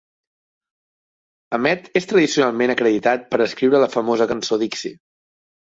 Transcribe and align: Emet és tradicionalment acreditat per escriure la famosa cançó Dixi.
Emet 1.59 1.91
és 2.01 2.11
tradicionalment 2.13 2.75
acreditat 2.77 3.31
per 3.35 3.43
escriure 3.49 3.87
la 3.87 3.95
famosa 3.99 4.33
cançó 4.35 4.63
Dixi. 4.65 4.99